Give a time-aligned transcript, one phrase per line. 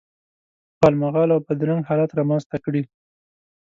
[0.79, 2.83] غالمغال او بد رنګ حالت رامنځته کړي.